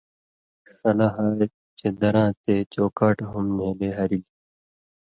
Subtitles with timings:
[0.75, 4.29] ݜلہ ہاریۡ چےۡ دَراں تے چوکاٹہ ہُم نھېلے ہرِلیۡ۔